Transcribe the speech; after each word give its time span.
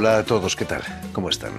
Hola 0.00 0.16
a 0.16 0.24
todos, 0.24 0.56
¿qué 0.56 0.64
tal? 0.64 0.82
¿Cómo 1.12 1.28
están? 1.28 1.52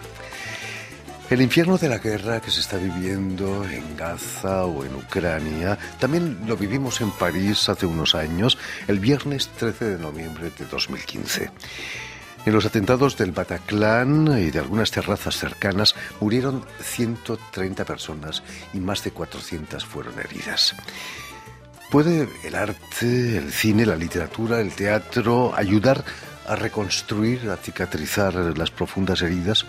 El 1.30 1.44
infierno 1.44 1.78
de 1.78 1.88
la 1.88 2.00
guerra 2.00 2.42
que 2.42 2.50
se 2.50 2.62
está 2.62 2.78
viviendo 2.78 3.64
en 3.66 3.96
Gaza 3.96 4.66
o 4.66 4.84
en 4.84 4.96
Ucrania, 4.96 5.78
también 6.00 6.40
lo 6.48 6.58
vivimos 6.58 7.02
en 7.02 7.12
París 7.12 7.70
hace 7.70 7.86
unos 7.86 8.16
años, 8.16 8.58
el 8.88 8.98
viernes 8.98 9.50
13 9.60 9.86
de 9.86 10.00
noviembre 10.00 10.52
de 10.58 10.66
2015. 10.66 11.52
En 12.44 12.52
los 12.52 12.66
atentados 12.66 13.16
del 13.16 13.32
Bataclan 13.32 14.36
y 14.40 14.50
de 14.50 14.58
algunas 14.58 14.90
terrazas 14.90 15.38
cercanas 15.38 15.94
murieron 16.20 16.66
130 16.82 17.86
personas 17.86 18.42
y 18.74 18.80
más 18.80 19.04
de 19.04 19.12
400 19.12 19.86
fueron 19.86 20.16
heridas. 20.20 20.76
¿Puede 21.92 22.28
el 22.44 22.56
arte, 22.56 23.38
el 23.38 23.52
cine, 23.52 23.86
la 23.86 23.98
literatura, 23.98 24.62
el 24.62 24.72
teatro 24.72 25.54
ayudar 25.56 26.00
a 26.00 26.31
reconstruir, 26.56 27.50
a 27.50 27.58
cicatrizar 27.58 28.34
las 28.58 28.72
profundas 28.72 29.22
heridas? 29.22 29.66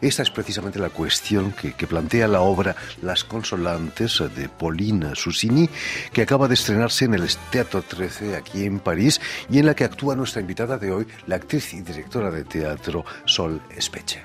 Esta 0.00 0.22
es 0.22 0.30
precisamente 0.30 0.78
la 0.78 0.90
cuestión 0.90 1.52
que, 1.52 1.72
que, 1.74 1.86
plantea 1.86 2.28
la 2.28 2.40
obra 2.40 2.76
Las 3.02 3.24
Consolantes 3.24 4.22
de 4.36 4.48
Paulina 4.48 5.14
Susini, 5.14 5.68
que 6.12 6.22
acaba 6.22 6.48
de 6.48 6.54
estrenarse 6.54 7.04
en 7.04 7.14
el 7.14 7.28
Teatro 7.50 7.82
13 7.82 8.36
aquí 8.36 8.64
en 8.64 8.80
París 8.80 9.20
y 9.50 9.58
en 9.58 9.66
la 9.66 9.74
que 9.74 9.84
actúa 9.84 10.16
nuestra 10.16 10.40
invitada 10.40 10.78
de 10.78 10.92
hoy, 10.92 11.06
la 11.26 11.36
actriz 11.36 11.74
y 11.74 11.82
directora 11.82 12.30
de 12.30 12.44
teatro 12.44 13.04
Sol 13.24 13.60
Espeche. 13.76 14.22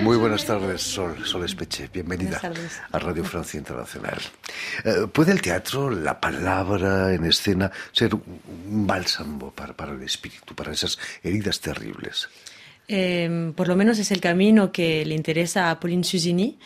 Muy 0.00 0.16
buenas 0.16 0.44
tardes, 0.44 0.82
Sol, 0.82 1.24
Sol 1.24 1.44
Espeche. 1.44 1.88
Bienvenida 1.92 2.40
a 2.92 2.98
Radio 2.98 3.24
Francia 3.24 3.58
Internacional. 3.58 4.18
Eh, 4.84 5.06
¿Puede 5.12 5.32
el 5.32 5.40
teatro, 5.40 5.90
la 5.90 6.20
palabra 6.20 7.12
en 7.12 7.24
escena, 7.24 7.70
ser 7.92 8.14
un 8.14 8.86
bálsamo 8.86 9.50
para, 9.52 9.74
para 9.74 9.92
el 9.92 10.02
espíritu, 10.02 10.54
para 10.54 10.72
esas 10.72 10.98
heridas 11.22 11.60
terribles? 11.60 12.28
Eh, 12.88 13.52
por 13.56 13.68
lo 13.68 13.76
menos 13.76 13.98
es 13.98 14.10
el 14.10 14.20
camino 14.20 14.72
que 14.72 15.04
le 15.04 15.14
interesa 15.14 15.70
a 15.70 15.80
Pauline 15.80 16.04
Susini. 16.04 16.58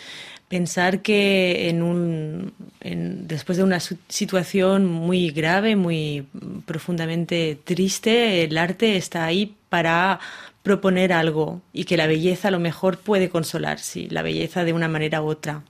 Pensar 0.48 1.02
que 1.02 1.68
en 1.68 1.82
un, 1.82 2.52
en, 2.80 3.28
después 3.28 3.58
de 3.58 3.64
una 3.64 3.80
situación 3.80 4.86
muy 4.86 5.30
grave, 5.30 5.76
muy 5.76 6.26
profundamente 6.64 7.58
triste, 7.62 8.44
el 8.44 8.56
arte 8.56 8.96
está 8.96 9.26
ahí 9.26 9.54
para 9.68 10.18
proponer 10.62 11.12
algo 11.12 11.62
y 11.72 11.84
que 11.84 11.96
la 11.96 12.06
belleza 12.06 12.48
a 12.48 12.50
lo 12.50 12.60
mejor 12.60 12.98
puede 12.98 13.28
consolar, 13.28 13.78
sí, 13.78 14.08
la 14.10 14.22
belleza 14.22 14.64
de 14.64 14.72
una 14.72 14.88
manera 14.88 15.22
u 15.22 15.26
otra. 15.26 15.62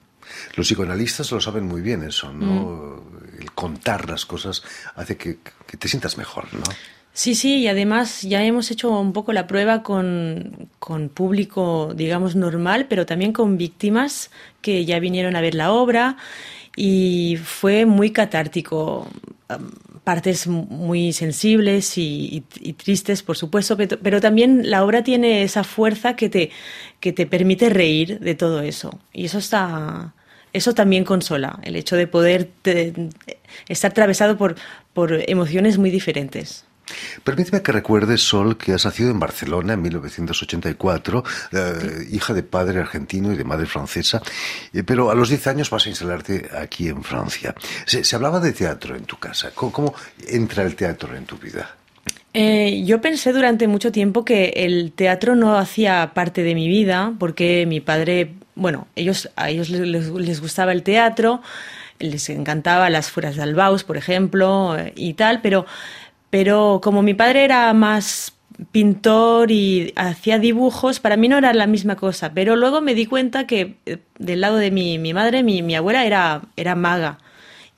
Los 0.57 0.67
psicoanalistas 0.67 1.31
lo 1.33 1.41
saben 1.41 1.67
muy 1.67 1.81
bien 1.81 2.03
eso, 2.03 2.33
¿no? 2.33 3.03
Mm. 3.11 3.41
El 3.41 3.53
contar 3.53 4.09
las 4.09 4.27
cosas 4.27 4.63
hace 4.97 5.17
que, 5.17 5.39
que, 5.67 5.77
te 5.77 5.89
sientas 5.89 6.19
mejor, 6.19 6.53
¿no? 6.53 6.65
Sí, 7.13 7.35
sí, 7.35 7.59
y 7.59 7.69
además 7.69 8.23
ya 8.23 8.43
hemos 8.45 8.71
hecho 8.71 8.91
un 8.91 9.13
poco 9.13 9.33
la 9.33 9.47
prueba 9.47 9.83
con, 9.83 10.58
con 10.79 11.09
público, 11.09 11.93
digamos, 11.95 12.37
normal, 12.37 12.87
pero 12.89 13.07
también 13.07 13.33
con 13.33 13.59
víctimas 13.59 14.31
que 14.63 14.85
ya 14.85 15.01
vinieron 15.01 15.37
a 15.37 15.41
ver 15.41 15.55
la 15.55 15.73
obra 15.73 16.17
y 16.77 17.39
fue 17.43 17.87
muy 17.87 18.11
catártico 18.11 19.09
partes 20.05 20.47
muy 20.47 21.13
sensibles 21.13 21.99
y, 21.99 22.43
tristes, 22.79 23.23
por 23.23 23.37
supuesto, 23.37 23.77
pero, 23.77 23.99
pero, 24.01 24.21
también 24.21 24.71
la 24.71 24.85
obra 24.85 25.03
tiene 25.03 25.43
esa 25.43 25.65
fuerza 25.65 26.17
que 26.17 26.29
te, 26.29 26.51
que 27.01 27.13
te 27.13 27.27
permite 27.27 27.69
reír 27.69 28.19
de 28.21 28.35
todo 28.35 28.63
eso. 28.63 28.99
Y 29.13 29.27
eso 29.27 29.39
está. 29.39 30.15
Eso 30.55 30.73
también 30.73 31.05
consola, 31.05 31.61
el 31.63 31.77
hecho 31.77 31.95
de 31.95 32.07
poder 32.07 32.49
te, 32.63 32.95
estar 33.69 33.91
atravesado 33.91 34.39
por, 34.39 34.57
por 34.95 35.13
emociones 35.29 35.77
muy 35.77 35.91
diferentes. 35.91 36.65
Permíteme 37.25 37.63
que 37.63 37.73
recuerdes, 37.73 38.23
Sol, 38.23 38.57
que 38.57 38.73
has 38.73 38.85
nacido 38.85 39.11
en 39.11 39.19
Barcelona 39.19 39.75
en 39.75 39.83
1984, 39.83 41.25
eh, 41.53 41.75
sí. 42.09 42.17
hija 42.17 42.35
de 42.35 42.43
padre 42.43 42.81
argentino 42.81 43.33
y 43.33 43.37
de 43.37 43.45
madre 43.45 43.67
francesa, 43.67 44.23
eh, 44.73 44.83
pero 44.83 45.11
a 45.11 45.15
los 45.15 45.29
10 45.29 45.47
años 45.49 45.71
vas 45.71 45.87
a 45.87 45.89
instalarte 45.89 46.49
aquí 46.57 46.89
en 46.89 47.03
Francia. 47.03 47.55
Se, 47.87 48.05
se 48.05 48.17
hablaba 48.17 48.41
de 48.41 48.53
teatro 48.53 48.97
en 48.97 49.05
tu 49.05 49.19
casa. 49.19 49.51
¿Cómo, 49.55 49.73
¿Cómo, 49.73 49.95
entra 50.27 50.65
el 50.65 50.75
teatro 50.75 51.17
en 51.17 51.25
tu 51.25 51.37
vida? 51.37 51.77
Eh, 52.35 52.83
yo 52.85 53.01
pensé 53.01 53.33
durante 53.33 53.67
mucho 53.67 53.91
tiempo 53.91 54.25
que 54.25 54.53
el 54.57 54.93
teatro 54.93 55.35
no 55.35 55.57
hacía 55.57 56.13
parte 56.15 56.43
de 56.43 56.55
mi 56.55 56.69
vida, 56.69 57.15
porque 57.19 57.67
mi 57.67 57.81
padre, 57.81 58.35
bueno, 58.55 58.87
ellos, 58.97 59.31
a 59.37 59.51
ellos 59.51 59.71
les, 59.71 60.09
les 60.09 60.41
gustaba 60.41 60.73
el 60.73 60.83
teatro, 60.83 61.43
les 61.99 62.29
encantaba 62.29 62.91
las 62.91 63.11
fueras 63.11 63.37
de 63.37 63.43
Albaus, 63.43 63.83
por 63.83 63.97
ejemplo, 63.97 64.77
y 64.95 65.15
tal, 65.15 65.41
pero 65.41 65.67
pero 66.31 66.81
como 66.83 67.03
mi 67.03 67.15
padre 67.15 67.45
era 67.45 67.73
más 67.75 68.35
pintor 68.73 69.51
y 69.51 69.93
hacía 69.97 70.39
dibujos, 70.39 71.01
para 71.01 71.17
mí 71.17 71.29
no 71.29 71.39
era 71.39 71.53
la 71.53 71.67
misma 71.67 71.97
cosa. 71.97 72.33
Pero 72.35 72.57
luego 72.57 72.81
me 72.81 72.95
di 72.95 73.07
cuenta 73.07 73.47
que 73.47 73.77
del 74.19 74.41
lado 74.41 74.57
de 74.57 74.71
mi, 74.71 74.99
mi 74.99 75.15
madre, 75.15 75.43
mi, 75.43 75.63
mi, 75.63 75.75
abuela 75.77 76.05
era, 76.05 76.43
era 76.57 76.75
maga. 76.75 77.19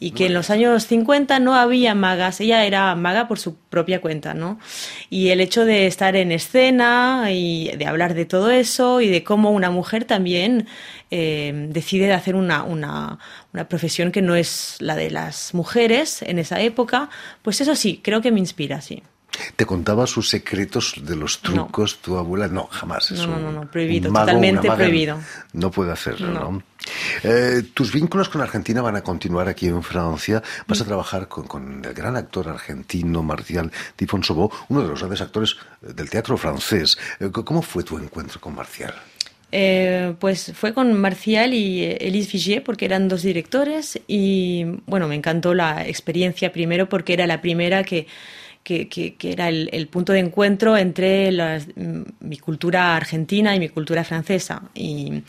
Y 0.03 0.13
que 0.13 0.27
en 0.27 0.35
los 0.35 0.49
años 0.49 0.87
50 0.87 1.39
no 1.41 1.55
había 1.55 1.95
magas, 1.95 2.41
ella 2.41 2.65
era 2.65 2.95
maga 2.97 3.29
por 3.29 3.39
su 3.39 3.57
propia 3.57 4.01
cuenta, 4.01 4.33
¿no? 4.33 4.59
Y 5.11 5.29
el 5.29 5.43
hecho 5.43 5.67
de 5.67 5.87
estar 5.87 6.17
en 6.17 6.33
escena 6.33 7.27
y 7.31 7.71
de 7.77 7.87
hablar 7.87 8.15
de 8.15 8.25
todo 8.25 8.51
eso 8.51 9.03
y 9.03 9.09
de 9.09 9.23
cómo 9.23 9.51
una 9.51 9.71
mujer 9.71 10.07
también 10.07 10.67
eh, 11.11 11.53
decide 11.69 12.13
hacer 12.15 12.35
una, 12.35 12.63
una, 12.63 13.19
una, 13.53 13.69
profesión 13.69 14.11
que 14.11 14.23
no 14.23 14.35
es 14.35 14.77
la 14.81 14.97
de 14.97 15.11
las 15.11 15.53
mujeres 15.53 16.23
en 16.23 16.39
esa 16.39 16.61
época, 16.63 17.11
pues 17.43 17.61
eso 17.61 17.77
sí, 17.77 18.01
creo 18.03 18.23
que 18.23 18.33
me 18.33 18.41
inspira, 18.41 18.81
sí. 18.81 19.03
¿Te 19.57 19.67
contaba 19.67 20.07
sus 20.07 20.29
secretos 20.29 20.95
de 21.03 21.17
los 21.17 21.41
trucos 21.41 21.97
no. 21.97 22.03
tu 22.03 22.17
abuela? 22.17 22.49
No, 22.49 22.67
jamás. 22.67 23.11
No, 23.13 23.27
no, 23.27 23.39
no, 23.39 23.53
no, 23.53 23.71
prohibido, 23.71 24.11
mago, 24.11 24.27
totalmente 24.27 24.71
prohibido. 24.71 25.19
No 25.53 25.71
puede 25.71 25.93
hacerlo, 25.93 26.29
¿no? 26.29 26.41
¿no? 26.53 26.63
Eh, 27.23 27.63
tus 27.75 27.93
vínculos 27.93 28.29
con 28.29 28.41
Argentina 28.41 28.83
van 28.83 28.97
a 28.97 29.03
continuar 29.03 29.49
aquí 29.49 29.69
en 29.69 29.83
Francia. 29.83 30.43
Vas 30.67 30.81
a 30.81 30.85
trabajar 30.85 31.29
con, 31.29 31.47
con 31.47 31.85
el 31.85 31.95
gran 31.95 32.17
actor 32.17 32.49
argentino 32.49 33.23
Marcial 33.23 33.71
Di 33.97 34.07
Fonsobó, 34.07 34.51
uno 34.69 34.83
de 34.83 34.89
los 34.89 34.99
grandes 34.99 35.21
actores 35.21 35.57
del 35.81 36.09
teatro 36.09 36.37
francés. 36.37 36.99
Eh, 37.19 37.31
¿Cómo 37.31 37.63
fue 37.63 37.83
tu 37.83 37.99
encuentro 37.99 38.41
con 38.41 38.55
Marcial? 38.55 38.95
Eh, 39.53 40.15
pues 40.21 40.53
fue 40.55 40.73
con 40.73 40.95
Marcial 40.95 41.55
y 41.55 41.83
Elise 41.85 42.33
Vigier 42.35 42.63
porque 42.63 42.85
eran 42.85 43.09
dos 43.09 43.23
directores 43.23 44.01
y 44.07 44.65
bueno, 44.87 45.09
me 45.09 45.17
encantó 45.17 45.55
la 45.55 45.87
experiencia 45.89 46.53
primero 46.53 46.89
porque 46.89 47.15
era 47.15 47.27
la 47.27 47.41
primera 47.41 47.83
que, 47.83 48.07
que, 48.63 48.89
que, 48.89 49.15
que 49.15 49.33
era 49.33 49.49
el, 49.49 49.69
el, 49.73 49.89
punto 49.89 50.13
de 50.13 50.21
encuentro 50.21 50.77
entre 50.77 51.33
las, 51.33 51.67
mi 51.77 52.39
cultura 52.39 52.97
argentina 52.97 53.55
y 53.55 53.61
mi 53.61 53.69
cultura 53.69 54.05
francesa. 54.05 54.63
Y, 54.75 55.23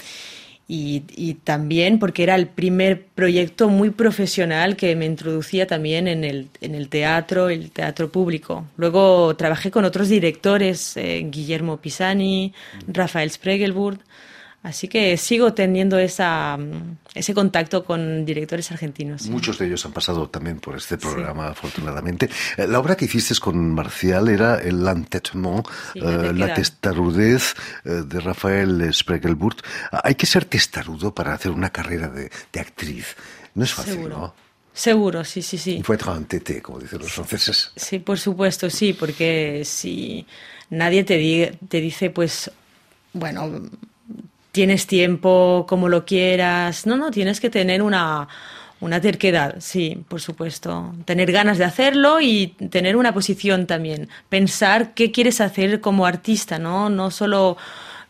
y, 0.68 1.04
y, 1.18 1.34
también 1.34 2.00
porque 2.00 2.24
era 2.24 2.36
el 2.36 2.48
primer 2.48 3.06
proyecto 3.06 3.68
muy 3.68 3.90
profesional 3.90 4.78
que 4.78 4.96
me 4.96 5.06
introducía 5.06 5.68
también 5.68 6.08
en 6.08 6.24
el, 6.24 6.48
en 6.62 6.76
el 6.76 6.88
teatro, 6.88 7.50
el 7.50 7.72
teatro 7.72 8.10
público. 8.10 8.68
Luego 8.78 9.36
trabajé 9.36 9.70
con 9.70 9.84
otros 9.84 10.08
directores, 10.08 10.96
eh, 10.96 11.28
Guillermo 11.30 11.78
Pisani, 11.78 12.54
Rafael 12.88 13.30
Spregelburg, 13.30 14.00
Así 14.64 14.88
que 14.88 15.18
sigo 15.18 15.54
teniendo 15.54 15.98
esa, 15.98 16.56
ese 17.16 17.34
contacto 17.34 17.84
con 17.84 18.26
directores 18.26 18.72
argentinos. 18.72 19.26
Muchos 19.26 19.58
de 19.58 19.66
ellos 19.66 19.84
han 19.88 19.92
pasado 19.92 20.30
también 20.30 20.60
por 20.60 20.78
este 20.78 21.00
programa, 21.00 21.46
sí. 21.46 21.52
afortunadamente. 21.52 22.30
La 22.58 22.78
obra 22.80 22.96
que 22.96 23.06
hiciste 23.06 23.34
con 23.40 23.74
Marcial 23.74 24.30
era 24.30 24.62
El 24.62 24.88
Entêtement, 24.88 25.66
sí, 25.94 26.02
uh, 26.02 26.32
la 26.34 26.54
testarudez 26.54 27.56
uh, 27.86 27.90
de 28.04 28.20
Rafael 28.20 28.94
Spregelburg. 28.94 29.58
Hay 29.92 30.14
que 30.14 30.28
ser 30.28 30.46
testarudo 30.46 31.12
para 31.12 31.34
hacer 31.34 31.52
una 31.52 31.72
carrera 31.72 32.08
de, 32.10 32.30
de 32.54 32.60
actriz. 32.60 33.16
No 33.56 33.64
es 33.64 33.74
fácil, 33.74 33.94
Seguro. 33.94 34.18
¿no? 34.18 34.36
Seguro, 34.74 35.24
sí, 35.26 35.42
sí, 35.42 35.58
sí. 35.58 35.82
Faut 35.84 36.00
être 36.00 36.16
entêté, 36.16 36.62
como 36.62 36.80
dicen 36.80 37.00
los 37.00 37.12
franceses. 37.12 37.72
Sí, 37.76 38.00
por 38.00 38.18
supuesto, 38.18 38.70
sí, 38.70 38.94
porque 38.94 39.64
si 39.66 40.26
nadie 40.70 41.04
te, 41.04 41.18
di 41.18 41.50
te 41.68 41.82
dice, 41.82 42.10
pues, 42.10 42.50
bueno, 43.12 43.52
tienes 44.52 44.88
tiempo 44.88 45.66
como 45.68 45.90
lo 45.90 46.06
quieras. 46.06 46.86
No, 46.86 46.98
no, 46.98 47.12
tienes 47.12 47.40
que 47.40 47.50
tener 47.50 47.82
una, 47.82 48.28
una 48.80 49.00
terquedad, 49.00 49.56
sí, 49.60 50.04
por 50.08 50.22
supuesto. 50.22 50.94
Tener 51.06 51.32
ganas 51.32 51.58
de 51.58 51.66
hacerlo 51.66 52.20
y 52.22 52.48
tener 52.70 52.96
una 52.96 53.14
posición 53.14 53.68
también. 53.68 54.10
Pensar 54.30 54.94
qué 54.94 55.12
quieres 55.12 55.42
hacer 55.42 55.82
como 55.82 56.06
artista, 56.06 56.60
¿no? 56.60 56.90
No 56.90 57.12
solo 57.12 57.58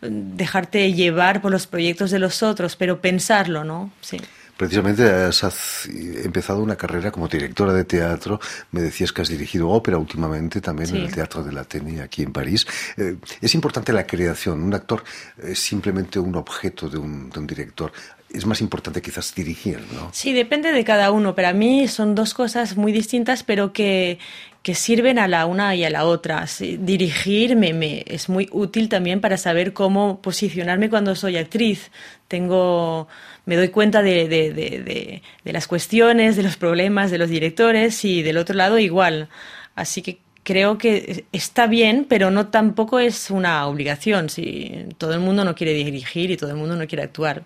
dejarte 0.00 0.92
llevar 0.92 1.40
por 1.40 1.52
los 1.52 1.66
proyectos 1.66 2.10
de 2.10 2.18
los 2.18 2.42
otros, 2.42 2.76
pero 2.76 3.00
pensarlo, 3.00 3.64
¿no? 3.64 3.90
Sí. 4.00 4.18
Precisamente 4.56 5.02
has 5.04 5.86
empezado 5.86 6.62
una 6.62 6.76
carrera 6.76 7.10
como 7.10 7.26
directora 7.26 7.72
de 7.72 7.84
teatro. 7.84 8.40
Me 8.70 8.80
decías 8.80 9.12
que 9.12 9.22
has 9.22 9.28
dirigido 9.28 9.68
ópera 9.68 9.98
últimamente 9.98 10.60
también 10.60 10.88
sí. 10.88 10.96
en 10.96 11.02
el 11.04 11.14
Teatro 11.14 11.42
de 11.42 11.52
la 11.52 11.62
Atene 11.62 12.00
aquí 12.00 12.22
en 12.22 12.32
París. 12.32 12.66
Eh, 12.96 13.16
es 13.40 13.54
importante 13.54 13.92
la 13.92 14.06
creación. 14.06 14.62
Un 14.62 14.74
actor 14.74 15.02
es 15.42 15.58
simplemente 15.58 16.18
un 16.18 16.36
objeto 16.36 16.88
de 16.88 16.98
un, 16.98 17.30
de 17.30 17.40
un 17.40 17.46
director. 17.46 17.92
es 18.32 18.46
más 18.46 18.60
importante 18.60 19.02
quizás 19.02 19.34
dirigir, 19.34 19.80
¿no? 19.92 20.10
Sí, 20.12 20.32
depende 20.32 20.72
de 20.72 20.84
cada 20.84 21.10
uno. 21.10 21.34
Para 21.34 21.52
mí 21.52 21.88
son 21.88 22.14
dos 22.14 22.34
cosas 22.34 22.76
muy 22.76 22.92
distintas, 22.92 23.42
pero 23.42 23.72
que, 23.72 24.18
que 24.62 24.74
sirven 24.74 25.18
a 25.18 25.28
la 25.28 25.46
una 25.46 25.74
y 25.74 25.84
a 25.84 25.90
la 25.90 26.04
otra. 26.04 26.46
dirigir 26.78 27.56
me, 27.56 28.04
es 28.06 28.28
muy 28.28 28.48
útil 28.52 28.88
también 28.88 29.20
para 29.20 29.36
saber 29.36 29.72
cómo 29.72 30.22
posicionarme 30.22 30.88
cuando 30.88 31.14
soy 31.14 31.36
actriz. 31.36 31.90
Tengo, 32.28 33.08
me 33.44 33.56
doy 33.56 33.68
cuenta 33.68 34.02
de, 34.02 34.28
de, 34.28 34.52
de, 34.52 35.22
de, 35.44 35.52
las 35.52 35.66
cuestiones, 35.66 36.36
de 36.36 36.42
los 36.42 36.56
problemas 36.56 37.10
de 37.10 37.18
los 37.18 37.28
directores 37.28 38.04
y 38.04 38.22
del 38.22 38.36
otro 38.36 38.54
lado 38.54 38.78
igual. 38.78 39.28
Así 39.74 40.02
que 40.02 40.18
creo 40.44 40.78
que 40.78 41.24
está 41.32 41.66
bien, 41.66 42.06
pero 42.08 42.30
no 42.30 42.48
tampoco 42.48 42.98
es 42.98 43.30
una 43.30 43.66
obligación. 43.66 44.28
Si 44.30 44.86
todo 44.98 45.14
el 45.14 45.20
mundo 45.20 45.44
no 45.44 45.54
quiere 45.54 45.74
dirigir 45.74 46.30
y 46.30 46.36
todo 46.36 46.50
el 46.50 46.56
mundo 46.56 46.76
no 46.76 46.86
quiere 46.86 47.02
actuar. 47.02 47.44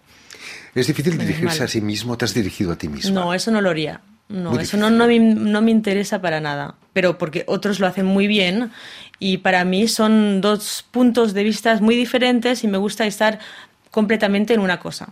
Es 0.75 0.87
difícil 0.87 1.17
dirigirse 1.17 1.65
a 1.65 1.69
sí 1.69 1.81
mismo. 1.81 2.19
¿Te 2.19 2.27
has 2.27 2.35
dirigido 2.35 2.73
a 2.73 2.77
ti 2.77 2.89
mismo? 2.89 3.15
No, 3.15 3.35
eso 3.35 3.51
no 3.51 3.61
lo 3.61 3.71
haría. 3.71 4.01
No, 4.29 4.59
eso 4.59 4.77
no, 4.77 4.91
no, 4.91 5.07
me, 5.07 5.19
no 5.21 5.63
me 5.63 5.71
interesa 5.71 6.21
para 6.21 6.41
nada. 6.41 6.75
Pero 6.93 7.17
porque 7.17 7.45
otros 7.47 7.81
lo 7.81 7.87
hacen 7.87 8.07
muy 8.07 8.27
bien 8.27 8.73
y 9.19 9.39
para 9.39 9.65
mí 9.65 9.89
son 9.89 10.41
dos 10.41 10.85
puntos 10.91 11.33
de 11.33 11.45
vista 11.45 11.79
muy 11.81 11.97
diferentes 11.97 12.65
y 12.65 12.69
me 12.69 12.77
gusta 12.77 13.07
estar 13.07 13.39
completamente 13.91 14.53
en 14.53 14.61
una 14.61 14.81
cosa. 14.81 15.11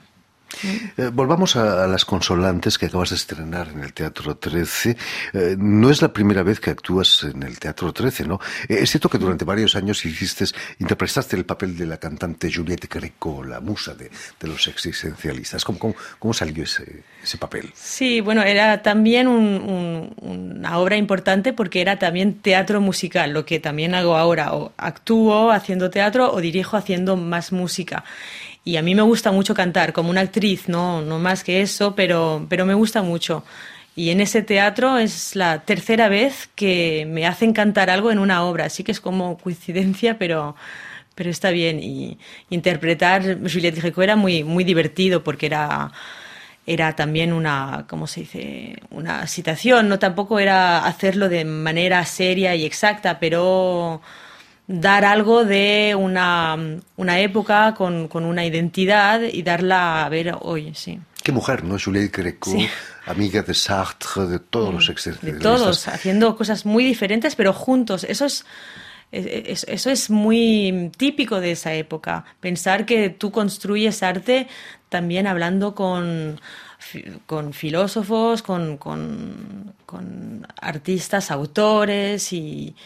Eh, 0.97 1.11
volvamos 1.13 1.57
a, 1.57 1.87
las 1.87 2.05
consolantes 2.05 2.79
que 2.79 2.87
acabas 2.87 3.11
de 3.11 3.17
estrenar 3.17 3.69
en 3.69 3.81
el 3.81 3.93
Teatro 3.93 4.37
13. 4.37 4.97
Eh, 5.33 5.57
no 5.59 5.91
es 5.91 6.03
la 6.03 6.13
primera 6.13 6.43
vez 6.43 6.61
que 6.61 6.71
actúas 6.71 7.25
en 7.25 7.43
el 7.43 7.59
Teatro 7.59 7.93
13, 7.93 8.27
¿no? 8.27 8.41
Eh, 8.69 8.79
es 8.81 8.91
cierto 8.91 9.09
que 9.09 9.19
durante 9.19 9.45
varios 9.45 9.77
años 9.77 10.05
hiciste, 10.05 10.45
interpretaste 10.79 11.37
el 11.37 11.45
papel 11.45 11.77
de 11.77 11.87
la 11.87 11.97
cantante 11.99 12.53
Juliette 12.53 12.93
Greco, 12.93 13.43
la 13.43 13.61
musa 13.61 13.95
de, 13.95 14.11
los 14.43 14.67
existencialistas. 14.69 15.65
¿Cómo, 15.65 15.95
cómo, 16.19 16.35
salió 16.35 16.65
ese, 16.65 17.03
ese, 17.23 17.39
papel? 17.39 17.73
Sí, 17.75 18.21
bueno, 18.21 18.43
era 18.43 18.83
también 18.83 19.27
una 19.27 20.79
obra 20.79 20.97
importante 20.97 21.53
porque 21.53 21.81
era 21.81 21.99
también 21.99 22.35
teatro 22.41 22.81
musical, 22.81 23.33
lo 23.33 23.47
que 23.47 23.59
también 23.59 23.95
hago 23.95 24.17
ahora. 24.17 24.53
O 24.55 24.73
actúo 24.77 25.51
haciendo 25.51 25.91
teatro 25.91 26.33
o 26.33 26.41
dirijo 26.41 26.77
haciendo 26.77 27.17
más 27.17 27.53
música. 27.53 28.05
Y 28.65 28.77
a 28.77 28.83
mí 28.83 28.95
me 28.95 29.03
gusta 29.03 29.31
mucho 29.31 29.55
cantar, 29.55 29.93
como 29.93 30.11
una 30.11 30.23
actriz, 30.23 30.69
no, 30.69 31.03
no 31.03 31.19
más 31.19 31.45
que 31.45 31.61
eso, 31.61 31.95
pero, 31.95 32.47
pero 32.49 32.65
me 32.65 32.75
gusta 32.75 33.03
mucho. 33.03 33.45
Y 33.97 34.11
en 34.11 34.21
ese 34.21 34.43
teatro 34.43 34.99
es 34.99 35.37
la 35.37 35.61
tercera 35.65 36.09
vez 36.09 36.49
que 36.57 37.07
me 37.09 37.27
hacen 37.27 37.53
cantar 37.53 37.91
algo 37.91 38.11
en 38.11 38.19
una 38.19 38.43
obra, 38.45 38.65
así 38.67 38.83
que 38.83 38.93
es 38.93 39.01
como 39.01 39.39
coincidencia, 39.39 40.19
pero, 40.19 40.57
pero 41.15 41.31
está 41.31 41.51
bien. 41.51 41.81
Y 41.83 42.19
interpretar 42.51 43.23
Juliette 43.41 43.81
Greco 43.81 44.03
era 44.03 44.17
muy, 44.17 44.45
muy 44.45 44.65
divertido 44.65 45.23
porque 45.23 45.47
era, 45.47 45.93
era 46.67 46.97
también 46.97 47.33
una, 47.33 47.87
¿cómo 47.89 48.07
se 48.07 48.21
dice? 48.21 48.77
Una 48.91 49.27
citación, 49.27 49.89
no 49.89 49.99
tampoco 49.99 50.39
era 50.41 50.87
hacerlo 50.87 51.29
de 51.29 51.45
manera 51.45 52.05
seria 52.07 52.55
y 52.57 52.65
exacta, 52.65 53.21
pero 53.21 54.01
dar 54.67 55.05
algo 55.05 55.45
de 55.45 55.95
una, 55.99 56.57
una 56.97 57.21
época 57.21 57.75
con, 57.75 58.09
con, 58.09 58.25
una 58.25 58.45
identidad 58.45 59.21
y 59.21 59.43
darla 59.43 60.05
a 60.05 60.09
ver 60.09 60.35
hoy, 60.41 60.73
sí. 60.75 60.99
Qué 61.23 61.33
mujer, 61.33 61.65
¿no? 61.65 61.77
Juliette 61.79 62.17
Greco, 62.17 62.55
amiga 63.07 63.43
de 63.43 63.55
Sartre, 63.55 64.27
de 64.27 64.39
todos 64.39 64.75
los 64.75 64.89
exercicios. 64.89 65.35
De 65.35 65.41
todos, 65.41 65.89
haciendo 65.89 66.37
cosas 66.37 66.67
muy 66.67 66.85
diferentes, 66.85 67.35
pero 67.35 67.53
juntos. 67.55 68.05
Eso 68.05 68.27
es, 68.27 68.45
eso 69.11 69.91
es 69.91 70.11
muy 70.11 70.91
típico 70.97 71.41
de 71.41 71.53
esa 71.53 71.73
época. 71.73 72.25
Pensar 72.41 72.85
que 72.85 73.09
tú 73.09 73.31
construyes 73.31 74.03
arte 74.03 74.49
también 74.91 75.27
hablando 75.27 75.75
con, 75.75 76.39
con 77.25 77.55
filósofos, 77.55 78.43
con, 78.43 78.77
con, 78.77 79.73
con 79.87 80.47
artistas, 80.61 81.31
autores 81.31 82.35
y, 82.35 82.77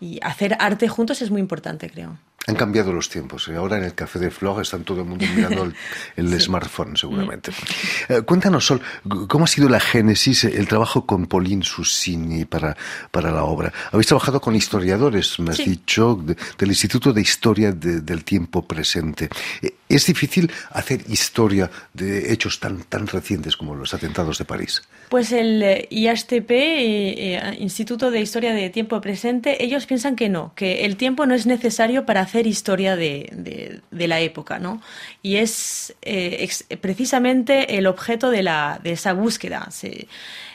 y 0.00 0.18
hacer 0.22 0.56
arte 0.58 0.88
juntos 0.88 1.20
es 1.22 1.30
muy 1.30 1.40
importante, 1.40 1.90
creo. 1.90 2.16
Han 2.46 2.56
cambiado 2.56 2.90
los 2.92 3.10
tiempos. 3.10 3.48
¿eh? 3.48 3.56
Ahora 3.56 3.76
en 3.76 3.84
el 3.84 3.94
Café 3.94 4.18
de 4.18 4.30
Flog 4.30 4.62
están 4.62 4.82
todo 4.82 5.02
el 5.02 5.06
mundo 5.06 5.26
mirando 5.36 5.70
el, 6.16 6.40
smartphone, 6.40 6.96
seguramente. 6.96 7.50
Mm. 7.50 8.12
Eh, 8.12 8.22
cuéntanos, 8.22 8.64
Sol, 8.64 8.80
¿cómo 9.28 9.44
ha 9.44 9.46
sido 9.46 9.68
la 9.68 9.78
génesis, 9.78 10.44
el 10.44 10.66
trabajo 10.66 11.04
con 11.04 11.26
Pauline 11.26 11.62
Susini 11.62 12.46
para, 12.46 12.74
para 13.10 13.30
la 13.30 13.44
obra? 13.44 13.72
Habéis 13.92 14.06
trabajado 14.06 14.40
con 14.40 14.56
historiadores, 14.56 15.38
me 15.38 15.50
has 15.50 15.58
dicho, 15.58 16.18
del 16.58 16.68
Instituto 16.68 17.12
de 17.12 17.20
Historia 17.20 17.72
del 17.72 18.24
Tiempo 18.24 18.66
Presente. 18.66 19.28
Eh, 19.60 19.74
¿Es 19.90 20.06
difícil 20.06 20.52
hacer 20.70 21.00
historia 21.08 21.68
de 21.94 22.32
hechos 22.32 22.60
tan, 22.60 22.84
tan 22.84 23.08
recientes 23.08 23.56
como 23.56 23.74
los 23.74 23.92
atentados 23.92 24.38
de 24.38 24.44
París? 24.44 24.82
Pues 25.08 25.32
el 25.32 25.88
IHTP, 25.90 27.58
Instituto 27.58 28.12
de 28.12 28.20
Historia 28.20 28.54
de 28.54 28.70
Tiempo 28.70 29.00
Presente, 29.00 29.64
ellos 29.64 29.86
piensan 29.86 30.14
que 30.14 30.28
no, 30.28 30.52
que 30.54 30.84
el 30.84 30.96
tiempo 30.96 31.26
no 31.26 31.34
es 31.34 31.46
necesario 31.46 32.06
para 32.06 32.20
hacer 32.20 32.46
historia 32.46 32.94
de, 32.94 33.80
de, 33.90 34.08
la 34.08 34.20
época, 34.20 34.60
¿no? 34.60 34.80
Y 35.22 35.36
es 35.36 35.96
eh, 36.02 36.48
precisamente 36.80 37.76
el 37.76 37.88
objeto 37.88 38.30
de, 38.30 38.44
la, 38.44 38.80
de 38.82 38.92
esa 38.92 39.12
búsqueda. 39.12 39.68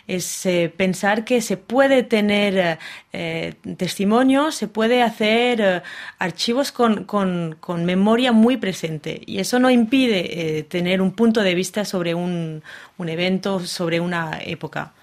Es 0.08 0.46
eh, 0.46 0.74
pensar 0.76 1.26
que 1.26 1.42
se 1.42 1.58
puede 1.58 2.04
tener 2.04 2.80
eh, 3.14 3.54
testimonios, 3.78 4.56
se 4.56 4.68
puede 4.68 5.02
hacer 5.02 5.84
archivos 6.20 6.72
con, 6.72 7.06
con, 7.06 7.58
con, 7.60 7.86
memoria 7.86 8.32
muy 8.32 8.58
presente. 8.58 9.22
Y 9.26 9.40
eso 9.40 9.60
no 9.60 9.70
impide 9.70 10.64
tener 10.70 11.02
un 11.02 11.12
punto 11.12 11.42
de 11.42 11.56
vista 11.56 11.86
sobre 11.86 12.14
un, 12.14 12.64
un 12.98 13.10
evento, 13.10 13.60
sobre 13.60 14.00
una 14.00 14.40
época. 14.44 14.94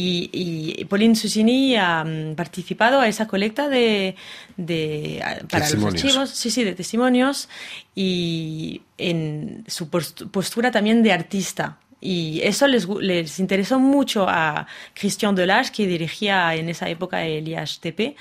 Y, 0.00 0.84
Pauline 0.84 1.16
Susini 1.16 1.76
ha 1.76 2.04
mm, 2.04 2.34
participado 2.36 3.00
a 3.00 3.08
esa 3.08 3.26
colecta 3.26 3.68
de, 3.68 4.14
de 4.56 5.20
para 5.50 5.68
los 5.70 5.84
archivos, 5.84 6.30
sí, 6.30 6.50
sí, 6.50 6.62
de 6.62 6.74
testimonios 6.74 7.48
y 7.96 8.82
en 8.96 9.64
su 9.66 9.88
postura 9.88 10.70
también 10.70 11.02
de 11.02 11.12
artista. 11.12 11.78
Y 12.00 12.40
eso 12.42 12.66
les, 12.66 12.88
les 12.88 13.38
interesó 13.40 13.78
mucho 13.78 14.26
a 14.28 14.66
Christian 14.94 15.34
Delage, 15.34 15.72
que 15.72 15.86
dirigía 15.86 16.54
en 16.54 16.68
esa 16.68 16.88
época 16.88 17.24
el 17.24 17.48
IHTP, 17.48 18.16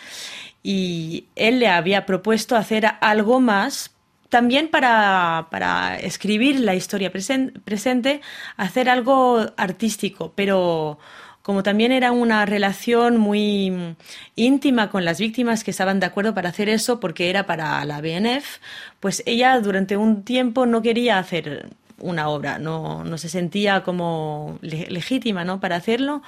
y 0.64 1.26
él 1.36 1.60
le 1.60 1.68
había 1.68 2.06
propuesto 2.06 2.56
hacer 2.56 2.86
algo 3.02 3.40
más 3.40 3.92
también 4.30 4.68
para, 4.68 5.48
para 5.52 5.98
escribir 5.98 6.60
la 6.60 6.76
historia 6.76 7.12
presente, 7.12 8.22
hacer 8.58 8.90
algo 8.90 9.46
artístico, 9.56 10.34
pero 10.36 11.00
como 11.42 11.64
también 11.64 11.94
era 11.94 12.12
una 12.12 12.46
relación 12.46 13.18
muy 13.18 13.96
íntima 14.36 14.90
con 14.90 15.06
las 15.06 15.20
víctimas 15.20 15.64
que 15.64 15.72
estaban 15.72 16.02
de 16.02 16.06
acuerdo 16.06 16.34
para 16.34 16.50
hacer 16.50 16.68
eso 16.68 17.00
porque 17.00 17.30
era 17.30 17.46
para 17.46 17.84
la 17.86 18.02
BNF, 18.02 18.58
pues 19.00 19.24
ella 19.26 19.58
durante 19.62 19.96
un 19.96 20.24
tiempo 20.24 20.66
no 20.66 20.82
quería 20.82 21.20
hacer 21.20 21.70
una 22.00 22.30
obra, 22.30 22.60
no, 22.60 23.04
no 23.04 23.18
se 23.18 23.30
sentía 23.30 23.84
como 23.84 24.60
legítima 24.62 25.44
¿no? 25.44 25.60
para 25.60 25.76
hacerlo 25.76 26.22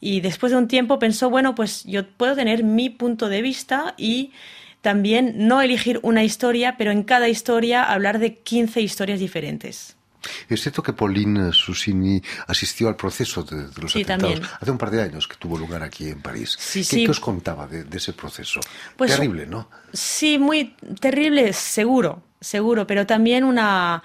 y 0.00 0.20
después 0.20 0.52
de 0.52 0.58
un 0.58 0.68
tiempo 0.68 0.98
pensó, 0.98 1.30
bueno, 1.30 1.54
pues 1.54 1.84
yo 1.84 2.06
puedo 2.06 2.34
tener 2.34 2.64
mi 2.64 2.90
punto 2.90 3.28
de 3.28 3.42
vista 3.42 3.94
y 3.96 4.32
también 4.80 5.48
no 5.48 5.62
elegir 5.62 5.98
una 6.02 6.24
historia, 6.24 6.76
pero 6.76 6.90
en 6.90 7.04
cada 7.04 7.28
historia 7.28 7.84
hablar 7.84 8.18
de 8.18 8.34
15 8.34 8.82
historias 8.82 9.18
diferentes. 9.18 9.96
Es 10.48 10.62
cierto 10.62 10.82
que 10.82 10.92
Pauline 10.92 11.52
Susini 11.52 12.22
asistió 12.46 12.88
al 12.88 12.96
proceso 12.96 13.42
de, 13.42 13.68
los 13.80 13.94
atentados 13.96 14.40
hace 14.60 14.70
un 14.70 14.78
par 14.78 14.90
de 14.90 15.02
años 15.02 15.28
que 15.28 15.36
tuvo 15.36 15.58
lugar 15.58 15.82
aquí 15.82 16.08
en 16.08 16.20
París. 16.20 16.58
¿Qué, 16.88 17.08
os 17.08 17.20
contaba 17.20 17.66
de, 17.66 17.84
ese 17.96 18.12
proceso? 18.12 18.60
Pues, 18.96 19.10
terrible, 19.12 19.46
¿no? 19.46 19.68
Sí, 19.92 20.38
muy 20.38 20.74
terrible, 21.00 21.52
seguro, 21.52 22.22
seguro, 22.40 22.86
pero 22.86 23.06
también 23.06 23.44
una 23.44 24.02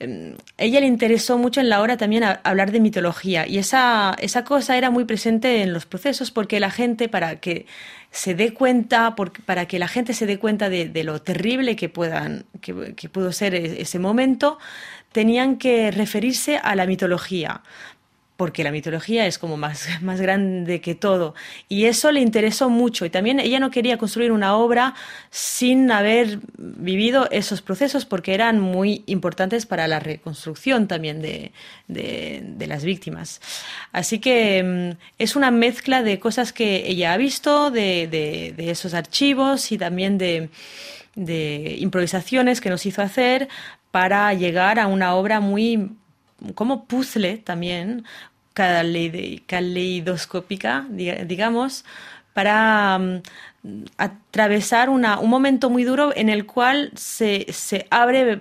ella 0.00 0.80
le 0.80 0.86
interesó 0.86 1.36
mucho 1.36 1.60
en 1.60 1.68
la 1.68 1.82
obra 1.82 1.98
también 1.98 2.24
hablar 2.42 2.72
de 2.72 2.80
mitología 2.80 3.46
y 3.46 3.58
esa, 3.58 4.16
esa 4.18 4.44
cosa 4.44 4.78
era 4.78 4.90
muy 4.90 5.04
presente 5.04 5.62
en 5.62 5.74
los 5.74 5.84
procesos 5.84 6.30
porque 6.30 6.58
la 6.58 6.70
gente, 6.70 7.08
para 7.10 7.38
que 7.38 7.66
se 8.10 8.34
dé 8.34 8.54
cuenta, 8.54 9.14
para 9.44 9.66
que 9.66 9.78
la 9.78 9.88
gente 9.88 10.14
se 10.14 10.24
dé 10.24 10.38
cuenta 10.38 10.70
de, 10.70 11.04
lo 11.04 11.20
terrible 11.20 11.76
que, 11.76 11.90
puedan, 11.90 12.46
que, 12.62 12.94
que 12.94 13.08
pudo 13.10 13.30
ser 13.32 13.54
e, 13.54 13.82
ese 13.82 13.98
momento, 13.98 14.58
tenían 15.12 15.58
que 15.58 15.90
referirse 15.90 16.56
a 16.56 16.74
la 16.74 16.86
mitología, 16.86 17.62
porque 18.40 18.64
la 18.64 18.72
mitología 18.72 19.26
es 19.26 19.38
como 19.38 19.58
más, 19.58 19.86
más 20.00 20.18
grande 20.18 20.80
que 20.80 20.94
todo. 20.94 21.34
Y 21.68 21.84
eso 21.84 22.10
le 22.10 22.22
interesó 22.22 22.70
mucho. 22.70 23.04
Y 23.04 23.10
también 23.10 23.38
ella 23.38 23.60
no 23.60 23.70
quería 23.70 23.98
construir 23.98 24.32
una 24.32 24.56
obra 24.56 24.94
sin 25.28 25.90
haber 25.90 26.38
vivido 26.56 27.28
esos 27.30 27.60
procesos, 27.60 28.06
porque 28.06 28.32
eran 28.32 28.58
muy 28.58 29.02
importantes 29.04 29.66
para 29.66 29.86
la 29.88 30.00
reconstrucción 30.00 30.88
también 30.88 31.20
de, 31.20 31.52
de, 31.86 32.66
las 32.66 32.82
víctimas. 32.82 33.42
Así 33.92 34.20
que 34.20 34.62
mm, 34.62 34.96
es 35.18 35.36
una 35.36 35.50
mezcla 35.50 36.02
de 36.02 36.18
cosas 36.18 36.54
que 36.54 36.88
ella 36.88 37.12
ha 37.12 37.18
visto, 37.18 37.70
de, 37.70 38.08
de 38.56 38.70
esos 38.70 38.94
archivos 38.94 39.70
y 39.70 39.76
también 39.76 40.16
de 40.16 40.48
improvisaciones 41.78 42.62
que 42.62 42.70
nos 42.70 42.86
hizo 42.86 43.02
hacer 43.02 43.48
para 43.90 44.32
llegar 44.32 44.78
a 44.78 44.86
una 44.86 45.14
obra 45.14 45.40
muy 45.40 45.90
como 46.54 46.86
puzzle 46.86 47.38
también, 47.38 48.04
caleidoscópica, 49.46 50.86
digamos, 50.90 51.84
para 52.32 52.98
mm, 52.98 53.84
atravesar 53.96 54.88
una, 54.88 55.18
un 55.18 55.30
momento 55.30 55.70
muy 55.70 55.84
duro 55.84 56.12
en 56.14 56.28
el 56.28 56.46
cual 56.46 56.92
se, 56.94 57.46
se 57.52 57.86
abre 57.90 58.40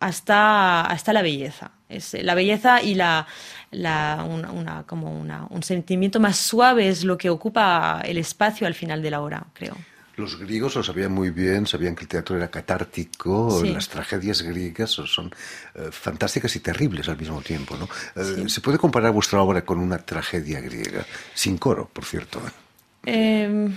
hasta, 0.00 0.82
hasta 0.82 1.12
la 1.12 1.22
belleza. 1.22 1.72
Es, 1.88 2.14
la 2.22 2.34
belleza 2.34 2.82
y 2.82 2.94
la, 2.94 3.26
la 3.70 4.24
una, 4.28 4.84
como 4.86 5.12
una, 5.12 5.46
un 5.50 5.62
sentimiento 5.62 6.20
más 6.20 6.36
suave 6.36 6.88
es 6.88 7.04
lo 7.04 7.18
que 7.18 7.30
ocupa 7.30 8.00
el 8.04 8.16
espacio 8.16 8.66
al 8.66 8.74
final 8.74 9.02
de 9.02 9.10
la 9.10 9.20
obra, 9.20 9.44
creo. 9.52 9.76
Los 10.20 10.38
griegos 10.38 10.74
lo 10.74 10.82
sabían 10.82 11.12
muy 11.12 11.30
bien, 11.30 11.66
sabían 11.66 11.94
que 11.94 12.02
el 12.02 12.08
teatro 12.08 12.36
era 12.36 12.50
catártico, 12.50 13.62
las 13.64 13.88
tragedias 13.88 14.42
griegas 14.42 14.90
son 14.90 15.34
eh, 15.74 15.88
fantásticas 15.90 16.54
y 16.56 16.60
terribles 16.60 17.08
al 17.08 17.16
mismo 17.16 17.40
tiempo. 17.40 17.74
¿no? 17.78 17.88
Eh, 18.14 18.46
¿Se 18.48 18.60
puede 18.60 18.76
comparar 18.76 19.12
vuestra 19.12 19.40
obra 19.40 19.64
con 19.64 19.78
una 19.78 19.96
tragedia 19.96 20.60
griega? 20.60 21.06
Sin 21.32 21.56
coro, 21.56 21.88
por 21.90 22.04
cierto. 22.04 22.38
Em, 23.06 23.74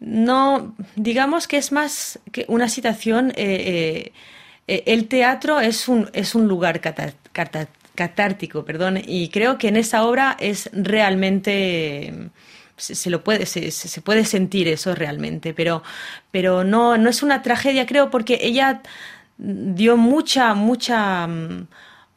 no, 0.00 0.76
digamos 0.96 1.48
que 1.48 1.56
es 1.56 1.72
más 1.72 2.18
que 2.30 2.44
una 2.48 2.68
situación. 2.68 3.32
Eh, 3.34 4.12
el 4.66 5.08
teatro 5.08 5.60
es 5.60 5.88
un, 5.88 6.10
es 6.12 6.34
un 6.34 6.46
lugar 6.46 6.82
catártico, 7.94 8.66
perdón, 8.66 9.00
y 9.02 9.30
creo 9.30 9.56
que 9.56 9.68
en 9.68 9.76
esa 9.76 10.04
obra 10.04 10.36
es 10.38 10.68
realmente 10.74 12.30
se, 12.76 13.10
lo 13.10 13.22
puede, 13.22 13.46
se, 13.46 13.70
se, 13.70 14.00
puede 14.00 14.24
sentir 14.24 14.68
eso 14.68 14.94
realmente, 14.94 15.54
pero, 15.54 15.82
pero 16.30 16.64
no, 16.64 16.96
no 16.98 17.10
es 17.10 17.22
una 17.22 17.42
tragedia, 17.42 17.86
creo, 17.86 18.10
porque 18.10 18.38
ella 18.42 18.82
dio 19.38 19.96
mucha, 19.96 20.54
mucha, 20.54 21.28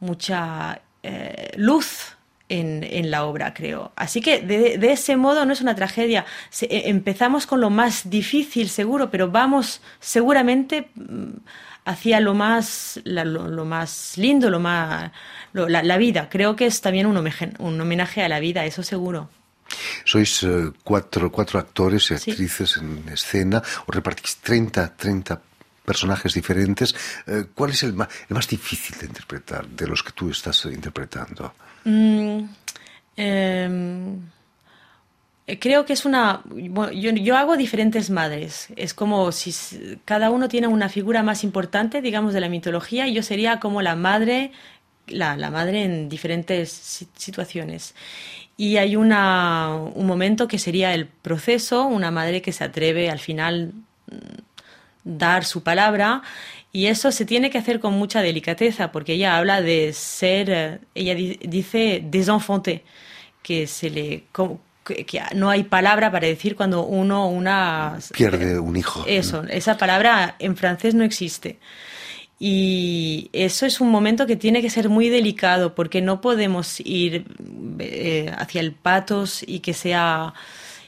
mucha 0.00 0.80
eh, 1.02 1.52
luz 1.56 2.16
en, 2.48 2.84
en, 2.84 3.10
la 3.10 3.24
obra, 3.24 3.54
creo. 3.54 3.92
Así 3.96 4.20
que 4.20 4.40
de, 4.40 4.78
de, 4.78 4.92
ese 4.92 5.16
modo 5.16 5.44
no 5.44 5.52
es 5.52 5.60
una 5.60 5.74
tragedia. 5.74 6.24
E, 6.60 6.88
empezamos 6.88 7.46
con 7.46 7.60
lo 7.60 7.70
más 7.70 8.08
difícil, 8.08 8.68
seguro, 8.68 9.10
pero 9.10 9.30
vamos 9.30 9.80
seguramente 10.00 10.90
mm, 10.94 11.38
hacia 11.84 12.20
lo 12.20 12.34
más, 12.34 13.00
lo, 13.04 13.64
más 13.64 14.16
lindo, 14.16 14.50
lo 14.50 14.60
más, 14.60 15.10
la, 15.52 15.82
la, 15.82 15.96
vida. 15.96 16.28
Creo 16.28 16.56
que 16.56 16.66
es 16.66 16.80
también 16.80 17.06
un 17.06 17.16
homenaje, 17.16 17.50
un 17.58 17.80
homenaje 17.80 18.22
a 18.22 18.28
la 18.28 18.40
vida, 18.40 18.64
eso 18.64 18.82
seguro. 18.82 19.28
Sois 20.06 20.42
uh, 20.44 20.72
cuatro, 20.84 21.32
cuatro 21.32 21.58
actores 21.58 22.12
y 22.12 22.14
actrices 22.14 22.70
sí. 22.70 22.80
en 22.80 23.08
escena, 23.08 23.58
os 23.58 23.92
repartís 23.92 24.36
30, 24.36 24.94
30 24.94 25.42
personajes 25.84 26.32
diferentes. 26.32 26.94
Uh, 27.26 27.46
¿Cuál 27.52 27.72
es 27.72 27.82
el 27.82 27.92
más, 27.92 28.08
el 28.28 28.34
más, 28.34 28.46
difícil 28.46 28.96
de 28.98 29.06
interpretar 29.06 29.66
de 29.66 29.86
los 29.88 30.04
que 30.04 30.12
tú 30.12 30.30
estás 30.30 30.64
interpretando? 30.66 31.52
Mm, 31.84 32.44
eh, 33.16 34.18
creo 35.58 35.84
que 35.84 35.94
es 35.94 36.04
una... 36.04 36.40
Bueno, 36.44 36.92
yo, 36.92 37.10
yo, 37.10 37.36
hago 37.36 37.56
diferentes 37.56 38.08
madres. 38.08 38.68
Es 38.76 38.94
como 38.94 39.32
si 39.32 39.52
cada 40.04 40.30
uno 40.30 40.48
tiene 40.48 40.68
una 40.68 40.88
figura 40.88 41.24
más 41.24 41.42
importante, 41.42 42.00
digamos, 42.00 42.32
de 42.32 42.40
la 42.40 42.48
mitología, 42.48 43.08
y 43.08 43.14
yo 43.14 43.24
sería 43.24 43.58
como 43.58 43.82
la 43.82 43.96
madre, 43.96 44.52
la, 45.08 45.36
la 45.36 45.50
madre 45.50 45.82
en 45.82 46.08
diferentes 46.08 46.70
situaciones. 47.16 47.94
Y 48.56 48.78
hay 48.78 48.96
una, 48.96 49.74
un 49.94 50.06
momento 50.06 50.48
que 50.48 50.58
sería 50.58 50.94
el 50.94 51.06
proceso, 51.06 51.84
una 51.84 52.10
madre 52.10 52.40
que 52.40 52.52
se 52.52 52.64
atreve 52.64 53.10
al 53.10 53.18
final 53.18 53.72
mm, 54.10 54.16
dar 55.04 55.44
su 55.44 55.62
palabra 55.62 56.22
y 56.76 56.88
eso 56.88 57.10
se 57.10 57.24
tiene 57.24 57.48
que 57.48 57.56
hacer 57.56 57.80
con 57.80 57.94
mucha 57.94 58.20
delicadeza 58.20 58.92
porque 58.92 59.14
ella 59.14 59.38
habla 59.38 59.62
de 59.62 59.94
ser, 59.94 60.50
eh, 60.50 60.78
ella 60.94 61.14
dice 61.14 62.02
desenfanté, 62.04 62.84
que 63.42 63.66
se 63.66 63.88
le 63.88 64.24
que 64.84 65.22
no 65.34 65.48
hay 65.48 65.64
palabra 65.64 66.12
para 66.12 66.26
decir 66.26 66.54
cuando 66.54 66.84
uno 66.84 67.28
una 67.28 67.98
pierde 68.12 68.58
un 68.58 68.76
hijo. 68.76 69.04
Eso, 69.06 69.42
esa 69.44 69.78
palabra 69.78 70.36
en 70.38 70.54
francés 70.54 70.94
no 70.94 71.02
existe. 71.02 71.58
Y 72.38 73.30
eso 73.32 73.64
es 73.64 73.80
un 73.80 73.90
momento 73.90 74.26
que 74.26 74.36
tiene 74.36 74.60
que 74.60 74.68
ser 74.68 74.90
muy 74.90 75.08
delicado 75.08 75.74
porque 75.74 76.02
no 76.02 76.20
podemos 76.20 76.80
ir 76.80 77.24
eh, 77.78 78.30
hacia 78.36 78.60
el 78.60 78.72
patos 78.72 79.42
y 79.46 79.60
que 79.60 79.72
sea 79.72 80.34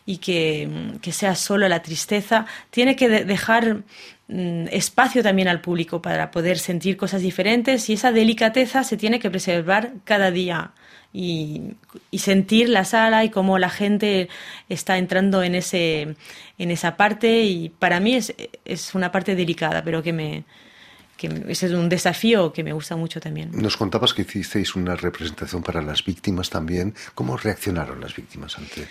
y 0.05 0.19
que, 0.19 0.69
que, 1.03 1.13
sea 1.13 1.35
solo 1.35 1.69
la 1.69 1.83
tristeza. 1.83 2.47
Tiene 2.71 2.97
que 2.97 3.09
dejar 3.09 3.83
mm, 4.29 4.69
espacio 4.73 5.23
también 5.23 5.49
al 5.49 5.61
público 5.61 6.03
para 6.03 6.31
poder 6.31 6.59
sentir 6.59 6.97
cosas 6.97 7.23
diferentes 7.23 7.89
y 7.91 7.95
esa 7.95 8.13
delicadeza 8.13 8.85
se 8.85 8.97
tiene 8.97 9.19
que 9.21 9.31
preservar 9.31 9.93
cada 10.05 10.31
día. 10.31 10.73
Y, 11.13 11.75
y, 12.11 12.19
sentir 12.19 12.69
la 12.69 12.85
sala 12.85 13.25
y 13.25 13.31
cómo 13.31 13.59
la 13.59 13.71
gente 13.71 14.29
está 14.69 14.99
entrando 14.99 15.43
en, 15.43 15.55
ese, 15.55 16.17
en 16.59 16.71
esa 16.71 16.99
parte 16.99 17.45
y 17.45 17.71
para 17.71 17.99
mí 17.99 18.15
es, 18.15 18.35
es 18.67 18.95
una 18.95 19.11
parte 19.11 19.35
delicada, 19.35 19.83
pero 19.83 20.03
que 20.03 20.13
me, 20.13 20.45
que 21.19 21.27
ese 21.49 21.67
es 21.67 21.73
un 21.73 21.89
desafío 21.91 22.53
que 22.53 22.65
me 22.65 22.73
gusta 22.73 22.97
mucho 22.97 23.21
también. 23.21 23.51
Nos 23.53 23.77
contabas 23.77 24.15
que 24.15 24.23
hicisteis 24.23 24.75
una 24.75 24.97
representación 24.97 25.63
para 25.63 25.83
las 25.83 26.03
víctimas 26.03 26.49
también. 26.49 26.95
¿Cómo 27.15 27.37
reaccionaron 27.37 28.01
las 28.01 28.15
víctimas 28.17 28.57
ante, 28.57 28.89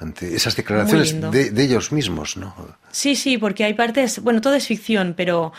ante 0.00 0.34
esas 0.34 0.56
declaraciones 0.56 1.20
de, 1.30 1.50
de, 1.50 1.62
ellos 1.62 1.92
mismos? 1.92 2.36
¿no? 2.36 2.54
Sí, 2.90 3.14
sí, 3.14 3.38
porque 3.38 3.62
hay 3.64 3.74
partes, 3.74 4.20
bueno, 4.20 4.40
todo 4.40 4.54
es 4.54 4.66
ficción, 4.66 5.14
pero, 5.16 5.52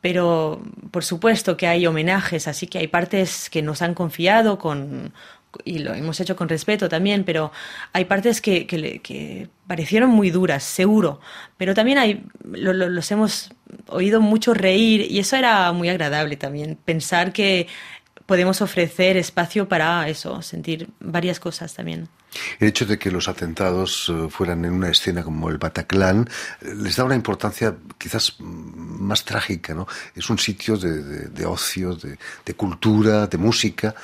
pero 0.00 0.62
por 0.90 1.02
supuesto 1.02 1.56
que 1.56 1.66
hay 1.66 1.86
homenajes, 1.86 2.46
así 2.46 2.66
que 2.66 2.78
hay 2.78 2.88
partes 2.88 3.48
que 3.48 3.62
nos 3.62 3.80
han 3.80 3.94
confiado 3.94 4.58
con, 4.58 5.12
y 5.64 5.78
lo 5.78 5.94
hemos 5.94 6.20
hecho 6.20 6.36
con 6.36 6.48
respeto 6.48 6.88
también, 6.88 7.24
pero 7.24 7.52
hay 7.92 8.04
partes 8.04 8.40
que, 8.40 8.66
que, 8.66 9.00
que 9.00 9.48
parecieron 9.66 10.10
muy 10.10 10.30
duras, 10.30 10.62
seguro, 10.64 11.20
pero 11.56 11.74
también 11.74 11.98
hay, 11.98 12.24
lo, 12.44 12.72
lo, 12.72 12.88
los 12.88 13.10
hemos 13.10 13.50
oído 13.88 14.20
mucho 14.20 14.54
reír 14.54 15.10
y 15.10 15.18
eso 15.18 15.36
era 15.36 15.72
muy 15.72 15.88
agradable 15.88 16.36
también, 16.36 16.78
pensar 16.84 17.32
que 17.32 17.66
podemos 18.26 18.60
ofrecer 18.62 19.16
espacio 19.16 19.68
para 19.68 20.08
eso, 20.08 20.40
sentir 20.42 20.88
varias 21.00 21.40
cosas 21.40 21.74
también. 21.74 22.08
El 22.58 22.68
hecho 22.68 22.84
de 22.84 22.98
que 22.98 23.10
los 23.10 23.28
atentados 23.28 24.10
eh, 24.12 24.28
fueran 24.28 24.64
en 24.64 24.72
una 24.72 24.90
escena 24.90 25.22
como 25.22 25.48
el 25.48 25.58
Bataclan 25.58 26.28
eh, 26.60 26.74
les 26.76 26.96
da 26.96 27.04
una 27.04 27.14
importancia 27.14 27.76
quizás 27.96 28.36
más 28.40 29.24
trágica, 29.24 29.74
¿no? 29.74 29.86
Es 30.14 30.28
un 30.30 30.38
sitio 30.38 30.76
de, 30.76 31.02
de, 31.02 31.28
de 31.28 31.46
ocio, 31.46 31.94
de, 31.94 32.18
de, 32.44 32.54
cultura, 32.54 33.26
de 33.26 33.38
música, 33.38 33.94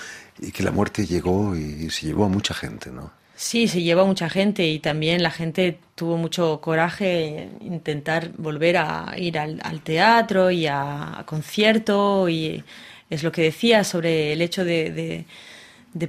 y 0.41 0.53
que 0.53 0.63
la 0.63 0.71
muerte 0.71 1.07
llegó 1.07 1.57
y 1.57 1.91
se 1.91 2.07
llevó 2.07 2.25
a 2.25 2.29
mucha 2.29 2.55
gente, 2.55 2.91
¿no? 2.91 3.13
Sí, 3.43 3.69
se 3.69 3.81
llevó 3.81 4.03
a 4.03 4.05
mucha 4.05 4.29
gente 4.29 4.67
y 4.69 4.81
también 4.81 5.23
la 5.23 5.31
gente 5.31 5.79
tuvo 5.95 6.19
mucho 6.19 6.61
coraje 6.61 7.49
intentar 7.63 8.33
volver 8.37 8.77
a 8.77 9.15
ir 9.17 9.39
al, 9.39 9.59
al 9.65 9.81
teatro 9.81 10.51
y 10.51 10.67
a, 10.67 11.23
concierto 11.25 12.29
y 12.29 12.63
es 13.09 13.23
lo 13.23 13.33
que 13.33 13.41
decía 13.41 13.83
sobre 13.83 14.35
el 14.35 14.43
hecho 14.43 14.63
de, 14.63 15.25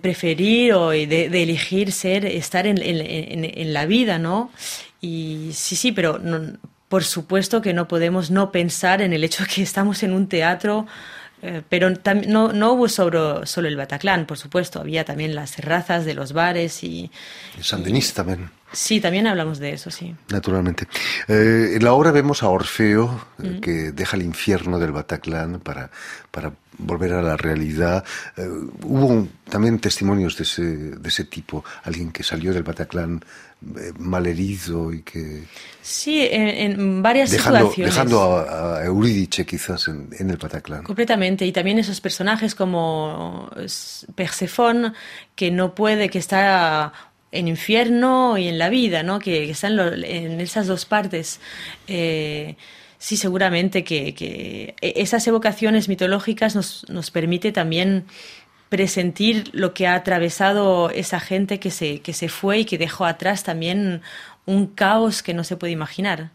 preferir 0.02 0.74
o 0.74 0.90
de, 0.90 1.08
de, 1.08 1.44
elegir 1.44 1.94
ser, 1.94 2.26
estar 2.26 2.68
en, 2.68 3.74
la 3.74 3.86
vida, 3.86 4.20
¿no? 4.20 4.52
Y 5.00 5.52
sí, 5.54 5.78
sí, 5.78 5.94
pero 5.94 6.20
no, 6.20 6.58
por 6.90 7.06
supuesto 7.06 7.62
que 7.62 7.72
no 7.72 7.88
podemos 7.88 8.30
no 8.30 8.52
pensar 8.52 9.02
en 9.02 9.14
el 9.14 9.24
hecho 9.24 9.44
de 9.44 9.50
que 9.50 9.62
estamos 9.62 10.04
en 10.04 10.12
un 10.12 10.28
teatro 10.28 10.86
eh, 11.42 11.62
pero 11.68 11.90
no, 12.28 12.54
no 12.54 12.74
hubo 12.74 12.88
solo, 12.88 13.46
solo 13.46 13.68
el 13.68 13.76
Bataclan, 13.76 14.26
por 14.26 14.38
supuesto, 14.38 14.80
había 14.80 15.06
también 15.06 15.34
las 15.34 15.56
terrazas 15.56 16.06
de 16.06 16.14
los 16.14 16.34
bares 16.34 16.84
y... 16.84 17.10
El 17.58 17.64
San 17.64 17.84
Denis 17.84 18.14
también. 18.14 18.50
Sí, 18.74 19.02
también 19.02 19.28
hablamos 19.28 19.60
de 19.60 19.74
eso, 19.74 19.92
sí. 19.92 20.16
Naturalmente. 20.30 20.88
Eh, 21.28 21.74
en 21.76 21.84
la 21.84 21.94
obra 21.94 22.12
vemos 22.12 22.42
a 22.44 22.50
Orfeo, 22.50 23.26
eh, 23.44 23.60
que 23.62 23.92
deja 23.92 24.16
el 24.16 24.24
infierno 24.24 24.80
del 24.80 24.92
Bataclan 24.92 25.60
para, 25.60 25.92
para 26.32 26.54
volver 26.78 27.14
a 27.14 27.22
la 27.22 27.38
realidad. 27.38 28.04
Eh, 28.38 28.48
hubo 28.84 29.08
un, 29.08 29.32
también 29.50 29.80
testimonios 29.80 30.38
de 30.38 30.44
ese, 30.44 30.64
de 30.64 31.10
ese 31.10 31.26
tipo, 31.26 31.64
alguien 31.84 32.12
que 32.12 32.24
salió 32.24 32.54
del 32.54 32.64
Bataclan 32.64 33.24
eh, 33.78 33.92
malherido 34.00 34.92
y 34.92 35.02
que... 35.02 35.44
Sí, 35.82 36.28
en, 36.32 36.48
en 36.72 37.04
varias 37.04 37.30
dejando, 37.30 37.60
situaciones. 37.60 37.94
Dejando 37.94 38.38
a, 38.38 38.78
a 38.78 38.86
Eurídice 38.86 39.46
quizás 39.46 39.88
en, 39.88 40.10
en, 40.18 40.30
el 40.30 40.38
Bataclan. 40.38 40.84
Completamente, 40.84 41.46
y 41.46 41.52
también 41.52 41.78
esos 41.78 42.02
personajes 42.02 42.56
como 42.56 43.52
Persefón, 44.16 44.94
que 45.36 45.52
no 45.52 45.76
puede, 45.76 46.10
que 46.10 46.20
está 46.20 46.94
en 47.32 47.48
infierno 47.48 48.38
y 48.38 48.48
en 48.48 48.58
la 48.58 48.70
vida, 48.70 49.04
¿no? 49.04 49.20
que, 49.20 49.50
están 49.50 49.80
en 49.80 50.42
esas 50.42 50.68
dos 50.68 50.86
partes. 50.86 51.40
Eh, 51.88 52.56
sí, 52.98 53.18
seguramente 53.18 53.84
que, 53.84 54.14
que, 54.14 54.76
esas 54.82 55.26
evocaciones 55.28 55.90
mitológicas 55.90 56.56
nos, 56.56 56.86
nos 56.90 57.12
permite 57.12 57.52
también 57.52 58.06
presentir 58.70 59.50
lo 59.52 59.74
que 59.74 59.88
ha 59.88 59.96
atravesado 59.96 60.90
esa 60.92 61.20
gente 61.20 61.60
que 61.60 61.72
se, 61.72 62.00
que 62.00 62.14
se 62.14 62.30
fue 62.30 62.60
y 62.60 62.66
que 62.66 62.78
dejó 62.78 63.06
atrás 63.06 63.44
también 63.44 64.02
un 64.46 64.68
caos 64.68 65.24
que 65.24 65.34
no 65.34 65.44
se 65.44 65.58
puede 65.58 65.74
imaginar. 65.74 66.32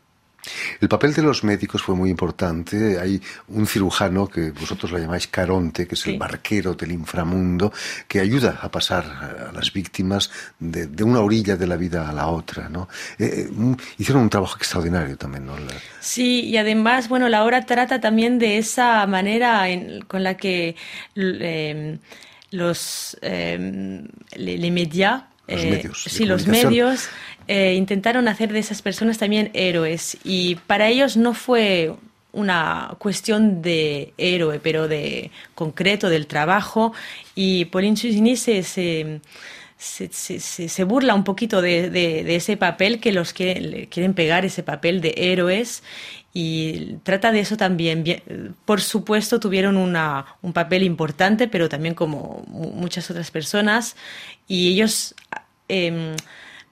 El 0.81 0.89
papel 0.89 1.15
de 1.15 1.23
los 1.23 1.45
médicos 1.45 1.83
fue 1.83 1.95
muy 1.95 2.11
importante. 2.11 2.99
Hay 2.99 3.21
un 3.49 3.67
cirujano 3.67 4.29
que 4.29 4.51
vosotros 4.51 4.93
lo 4.93 4.99
llamáis 4.99 5.27
Caronte, 5.29 5.87
que 5.87 5.95
es 5.95 6.07
el 6.07 6.19
barquero 6.19 6.75
del 6.75 6.93
inframundo, 6.93 7.73
que 8.09 8.21
ayuda 8.21 8.59
a 8.63 8.71
pasar 8.71 9.05
a 9.51 9.53
las 9.53 9.73
víctimas 9.73 10.31
de, 10.59 11.05
una 11.05 11.21
orilla 11.21 11.57
de 11.57 11.67
la 11.67 11.77
vida 11.77 12.09
a 12.09 12.13
la 12.13 12.29
otra. 12.29 12.69
¿no? 12.69 12.89
Eh, 13.19 13.49
eh, 13.49 13.77
hicieron 13.99 14.23
un 14.23 14.31
trabajo 14.31 14.57
extraordinario 14.57 15.17
también. 15.17 15.47
¿no? 15.47 15.57
Sí, 16.01 16.41
y 16.45 16.57
además, 16.57 17.09
bueno, 17.09 17.29
la 17.29 17.45
obra 17.45 17.65
trata 17.67 18.01
también 18.01 18.39
de 18.39 18.59
esa 18.59 19.07
manera 19.07 19.65
con 20.09 20.23
la 20.23 20.37
que 20.37 20.77
em, 21.15 21.99
los 22.51 23.17
les, 23.23 24.71
medios, 25.47 26.03
sí, 26.03 26.25
los 26.25 26.47
medios 26.47 27.09
eh, 27.49 27.75
intentaron 27.75 28.29
hacer 28.29 28.53
de 28.53 28.59
esas 28.59 28.83
personas 28.83 29.19
también 29.19 29.51
héroes. 29.55 30.19
Y 30.25 30.57
para 30.67 30.89
ellos 30.89 31.17
no 31.17 31.35
fue 31.35 31.95
una 32.33 32.95
cuestión 32.99 33.63
de 33.63 34.13
héroe, 34.19 34.61
pero 34.61 34.89
de 34.89 35.31
concreto 35.55 36.09
del 36.11 36.27
trabajo. 36.27 36.93
Y 37.35 37.67
Pauline 37.67 37.97
Susini 37.97 38.37
se, 38.37 38.63
se, 38.63 39.21
se, 39.79 40.85
burla 40.85 41.15
un 41.15 41.25
poquito 41.25 41.63
de, 41.63 41.89
de, 41.91 42.37
ese 42.37 42.57
papel 42.57 43.01
que 43.01 43.13
los 43.13 43.33
quieren, 43.33 43.87
quieren 43.87 44.15
pegar, 44.15 44.45
ese 44.45 44.63
papel 44.63 45.01
de 45.01 45.15
héroes. 45.17 45.83
Y 46.35 46.97
trata 47.03 47.33
de 47.33 47.41
eso 47.41 47.57
también. 47.57 48.05
Por 48.67 48.83
supuesto, 48.83 49.41
tuvieron 49.41 49.79
una, 49.79 50.27
un 50.43 50.53
papel 50.53 50.83
importante, 50.83 51.49
pero 51.49 51.71
también 51.71 51.95
como 51.95 52.45
muchas 52.49 53.11
otras 53.11 53.31
personas, 53.31 53.97
y 54.47 54.69
ellos 54.69 55.15
eh, 55.69 56.17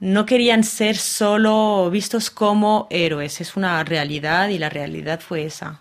no 0.01 0.27
querían 0.27 0.65
ser 0.65 0.97
solo 0.97 1.89
vistos 1.91 2.31
como 2.31 2.87
héroes, 2.91 3.41
es 3.41 3.57
una 3.57 3.83
realidad 3.85 4.49
y 4.49 4.59
la 4.59 4.69
realidad 4.69 5.21
fue 5.21 5.45
esa. 5.45 5.81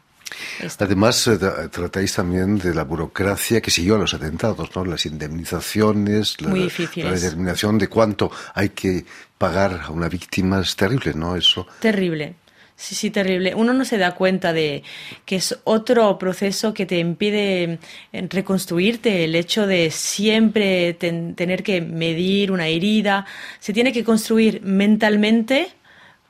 Además, 0.80 1.28
eh, 1.28 1.38
tratáis 1.72 2.14
también 2.14 2.58
de 2.58 2.74
la 2.74 2.84
burocracia 2.84 3.62
que 3.62 3.72
siguió 3.72 3.96
a 3.96 4.00
los 4.00 4.14
atentados, 4.14 4.76
¿no? 4.76 4.86
Las 4.86 5.06
indemnizaciones, 5.06 6.42
la, 6.42 6.50
la, 6.50 7.12
determinación 7.12 7.78
de 7.78 7.88
cuánto 7.88 8.32
hay 8.54 8.70
que 8.70 9.06
pagar 9.38 9.82
a 9.84 9.92
una 9.92 10.10
víctima 10.10 10.62
es 10.62 10.76
terrible, 10.76 11.14
¿no? 11.14 11.36
Eso. 11.36 11.68
Terrible. 11.80 12.36
Sí, 12.76 12.96
sí, 12.96 13.12
terrible. 13.12 13.54
Uno 13.56 13.74
no 13.74 13.86
se 13.86 13.98
da 13.98 14.16
cuenta 14.16 14.52
de 14.52 14.84
que 15.26 15.38
es 15.38 15.60
otro 15.64 16.18
proceso 16.18 16.74
que 16.74 16.86
te 16.86 16.98
impide 17.00 17.80
eh, 18.12 18.28
reconstruirte, 18.30 19.24
el 19.26 19.36
hecho 19.36 19.68
de 19.68 19.92
siempre 19.92 20.94
tener 20.94 21.64
que 21.64 21.82
medir 21.82 22.52
una 22.52 22.68
herida. 22.68 23.26
Se 23.60 23.74
tiene 23.74 23.94
que 23.94 24.04
construir 24.04 24.62
mentalmente 24.64 25.68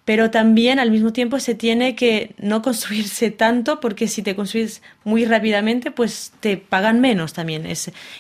pero 0.06 0.32
también 0.32 0.80
al 0.80 0.92
mismo 0.92 1.14
tiempo 1.14 1.40
se 1.40 1.56
tiene 1.56 1.96
que 1.96 2.36
no 2.38 2.62
construirse 2.62 3.32
tanto 3.32 3.80
porque 3.80 4.08
si 4.08 4.22
te 4.22 4.36
construyes 4.36 4.82
muy 5.04 5.26
rápidamente 5.26 5.92
pues 5.92 6.34
te 6.40 6.58
pagan 6.58 7.00
menos 7.00 7.34
también. 7.34 7.68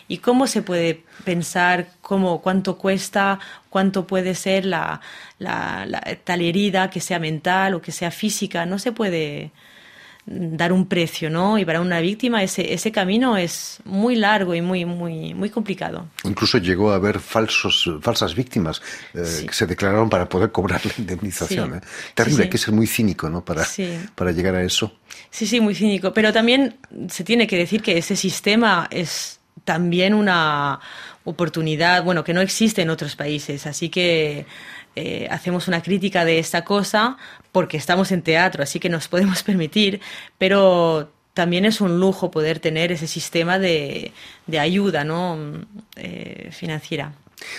Y 0.08 0.18
cómo 0.20 0.48
se 0.48 0.62
puede 0.62 1.04
pensar 1.26 1.88
cómo 2.02 2.42
cuánto 2.42 2.78
cuesta 2.78 3.40
cuánto 3.70 4.08
puede 4.08 4.36
ser 4.36 4.66
la, 4.66 5.02
la, 5.40 5.86
la 5.86 6.02
tal 6.24 6.42
herida 6.42 6.90
que 6.90 7.02
sea 7.02 7.20
mental 7.20 7.74
o 7.74 7.82
que 7.82 7.92
sea 7.92 8.12
física 8.12 8.66
no 8.66 8.80
se 8.80 8.92
puede 8.92 9.52
dar 10.26 10.72
un 10.72 10.88
precio, 10.88 11.30
¿no? 11.30 11.58
Y 11.58 11.66
para 11.66 11.82
una 11.82 12.00
víctima 12.00 12.42
ese, 12.44 12.74
ese 12.74 12.92
camino 12.92 13.36
es 13.36 13.80
muy 13.84 14.16
largo 14.16 14.56
y 14.56 14.62
muy, 14.62 14.86
muy, 14.86 15.34
muy 15.34 15.50
complicado. 15.50 16.08
Incluso 16.24 16.60
llegó 16.60 16.92
a 16.92 16.96
haber 16.96 17.20
falsos, 17.20 17.90
falsas 18.02 18.34
víctimas 18.34 18.82
eh, 19.14 19.46
que 19.46 19.54
se 19.54 19.66
declararon 19.66 20.10
para 20.10 20.30
poder 20.30 20.52
cobrar 20.52 20.86
la 20.86 20.94
indemnización. 20.98 21.76
¿eh? 21.76 21.82
Terrible, 22.16 22.44
hay 22.44 22.50
que 22.50 22.58
ser 22.58 22.74
muy 22.74 22.88
cínico, 22.88 23.30
¿no? 23.30 23.44
Para, 23.44 23.66
para 24.16 24.32
llegar 24.32 24.56
a 24.56 24.64
eso. 24.64 24.98
Sí, 25.30 25.46
sí, 25.46 25.60
muy 25.60 25.76
cínico. 25.76 26.14
Pero 26.14 26.32
también 26.32 26.78
se 27.10 27.24
tiene 27.24 27.46
que 27.46 27.58
decir 27.58 27.82
que 27.82 27.98
ese 27.98 28.16
sistema 28.16 28.88
es 28.92 29.40
también 29.66 30.14
una 30.14 30.80
oportunidad, 31.26 32.04
bueno, 32.04 32.24
que 32.24 32.34
no 32.34 32.42
existe 32.42 32.82
en 32.82 32.90
otros 32.90 33.16
países. 33.16 33.66
Así 33.66 33.90
que 33.90 34.46
eh, 34.96 35.28
hacemos 35.32 35.68
una 35.68 35.82
crítica 35.82 36.26
de 36.26 36.40
esta 36.40 36.64
cosa 36.64 37.18
porque 37.52 37.78
estamos 37.78 38.12
en 38.12 38.22
teatro, 38.22 38.64
así 38.64 38.80
que 38.80 38.90
nos 38.90 39.08
podemos 39.08 39.44
permitir, 39.50 40.02
pero 40.38 41.12
también 41.34 41.66
es 41.66 41.82
un 41.82 42.00
lujo 42.00 42.30
poder 42.30 42.60
tener 42.60 42.92
ese 42.92 43.08
sistema 43.08 43.58
de, 43.58 44.12
de 44.46 44.60
ayuda 44.60 45.04
¿no? 45.04 45.38
Eh, 45.96 46.50
financiera. 46.52 47.14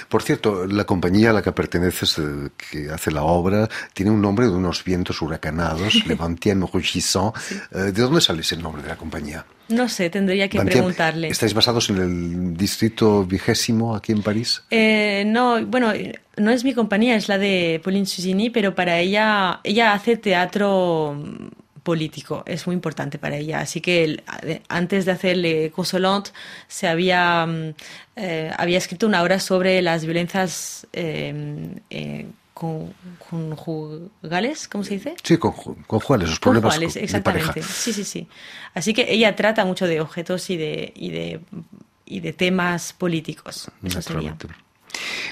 Por 0.08 0.22
cierto, 0.22 0.66
la 0.66 0.84
compañía 0.84 1.30
a 1.30 1.32
la 1.32 1.42
que 1.42 1.52
perteneces, 1.52 2.18
eh, 2.18 2.50
que 2.56 2.90
hace 2.90 3.10
la 3.10 3.22
obra, 3.22 3.68
tiene 3.92 4.10
un 4.10 4.20
nombre 4.20 4.46
de 4.46 4.52
unos 4.52 4.84
vientos 4.84 5.20
huracanados, 5.22 5.94
Levantien 6.06 6.60
Rugissant. 6.60 7.34
¿De 7.70 7.92
dónde 7.92 8.20
sale 8.20 8.40
ese 8.40 8.56
nombre 8.56 8.82
de 8.82 8.88
la 8.88 8.96
compañía? 8.96 9.44
No 9.68 9.88
sé, 9.88 10.10
tendría 10.10 10.48
que 10.48 10.60
preguntarle. 10.60 11.28
¿Estáis 11.28 11.54
basados 11.54 11.88
en 11.88 11.96
el 11.96 12.56
distrito 12.56 13.24
vigésimo 13.24 13.96
aquí 13.96 14.12
en 14.12 14.22
París? 14.22 14.62
Eh, 14.70 15.24
no, 15.26 15.64
bueno, 15.64 15.92
no 16.36 16.50
es 16.50 16.64
mi 16.64 16.74
compañía, 16.74 17.16
es 17.16 17.28
la 17.28 17.38
de 17.38 17.80
Pauline 17.82 18.06
Susini, 18.06 18.50
pero 18.50 18.74
para 18.74 18.98
ella, 18.98 19.60
ella 19.64 19.94
hace 19.94 20.16
teatro 20.18 21.18
político, 21.84 22.42
es 22.46 22.66
muy 22.66 22.74
importante 22.74 23.18
para 23.18 23.36
ella. 23.36 23.60
Así 23.60 23.80
que 23.80 24.24
antes 24.68 25.04
de 25.04 25.12
hacerle 25.12 25.70
Consolante, 25.70 26.32
se 26.66 26.88
había, 26.88 27.46
mm, 27.46 27.74
eh, 28.16 28.50
había 28.56 28.78
escrito 28.78 29.06
una 29.06 29.22
obra 29.22 29.38
sobre 29.38 29.80
las 29.82 30.04
violencias 30.04 30.88
eh, 30.92 31.76
eh 31.90 32.26
conjugales, 33.28 34.68
¿cómo 34.68 34.84
se 34.84 34.94
dice? 34.94 35.16
Sí, 35.22 35.36
conjugales, 35.38 36.28
los 36.30 36.38
problemas 36.38 36.74
conjugales, 36.74 36.96
exactamente. 36.96 37.62
Sí, 37.62 37.92
sí, 37.92 38.04
sí. 38.04 38.28
Así 38.74 38.94
que 38.94 39.12
ella 39.12 39.34
trata 39.34 39.64
mucho 39.64 39.88
de 39.88 40.00
objetos 40.00 40.48
y 40.50 40.56
de, 40.56 40.92
y 40.94 41.10
de, 41.10 41.40
y 42.06 42.20
de 42.20 42.32
temas 42.32 42.92
políticos. 42.92 43.72
Eso 43.82 44.00
sería. 44.00 44.36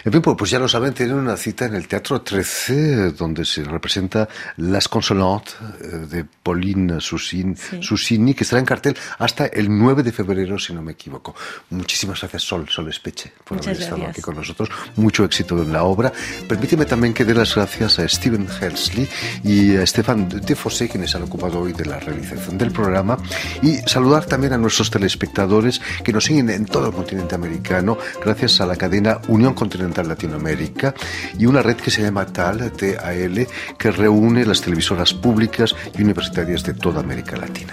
En 0.04 0.12
fin, 0.12 0.20
pues 0.20 0.50
ya 0.50 0.58
lo 0.58 0.68
saben, 0.68 0.92
tienen 0.94 1.16
una 1.16 1.36
cita 1.36 1.66
en 1.66 1.74
el 1.74 1.86
Teatro 1.86 2.22
13, 2.22 3.12
donde 3.12 3.44
se 3.44 3.62
representa 3.62 4.28
Las 4.56 4.88
Consolantes 4.88 5.54
eh, 5.80 5.86
de 6.10 6.24
Pauline 6.24 7.00
Susini, 7.00 8.34
que 8.34 8.44
estará 8.44 8.60
en 8.60 8.66
cartel 8.66 8.96
hasta 9.18 9.46
el 9.46 9.68
9 9.68 10.02
de 10.02 10.12
febrero, 10.12 10.58
si 10.58 10.72
no 10.72 10.82
me 10.82 10.92
equivoco. 10.92 11.34
Muchísimas 11.70 12.20
gracias, 12.20 12.42
Sol, 12.42 12.68
Sol 12.68 12.88
Espeche, 12.88 13.32
por 13.44 13.58
haber 13.58 13.80
estado 13.80 14.06
aquí 14.06 14.20
con 14.20 14.34
nosotros. 14.34 14.68
Mucho 14.96 15.24
éxito 15.24 15.60
en 15.62 15.72
la 15.72 15.84
obra. 15.84 16.12
Permíteme 16.48 16.84
también 16.84 17.14
que 17.14 17.24
dé 17.24 17.34
las 17.34 17.54
gracias 17.54 17.98
a 17.98 18.08
Steven 18.08 18.48
Helsley 18.60 19.08
y 19.44 19.76
a 19.76 19.86
Stefan 19.86 20.28
Defosé, 20.28 20.88
quienes 20.88 21.14
han 21.14 21.22
ocupado 21.22 21.60
hoy 21.60 21.72
de 21.72 21.84
la 21.84 22.00
realización 22.00 22.58
del 22.58 22.72
programa, 22.72 23.16
y 23.62 23.76
saludar 23.86 24.24
también 24.26 24.52
a 24.52 24.58
nuestros 24.58 24.90
telespectadores 24.90 25.80
que 26.02 26.12
nos 26.12 26.24
siguen 26.24 26.50
en 26.50 26.66
todo 26.66 26.88
el 26.88 26.92
continente 26.92 27.34
americano, 27.34 27.98
gracias 28.24 28.60
a 28.60 28.66
la 28.66 28.76
cadena 28.76 29.20
Unión 29.28 29.51
Continental 29.54 30.08
Latinoamérica 30.08 30.94
y 31.38 31.46
una 31.46 31.62
red 31.62 31.76
que 31.76 31.90
se 31.90 32.02
llama 32.02 32.26
TAL, 32.26 32.72
TAL, 32.72 33.46
que 33.78 33.90
reúne 33.90 34.44
las 34.44 34.60
televisoras 34.60 35.14
públicas 35.14 35.74
y 35.96 36.02
universitarias 36.02 36.62
de 36.64 36.74
toda 36.74 37.00
América 37.00 37.36
Latina. 37.36 37.72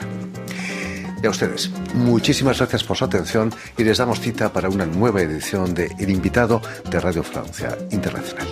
Y 1.21 1.27
a 1.27 1.29
ustedes, 1.29 1.69
muchísimas 1.93 2.59
gracias 2.59 2.83
por 2.83 2.95
su 2.95 3.03
atención 3.03 3.53
y 3.77 3.83
les 3.83 3.97
damos 3.97 4.21
cita 4.21 4.53
para 4.53 4.69
una 4.69 4.85
nueva 4.85 5.21
edición 5.21 5.73
de 5.73 5.91
El 5.99 6.09
invitado 6.09 6.61
de 6.89 6.99
Radio 6.99 7.23
Francia 7.23 7.77
Internacional. 7.91 8.47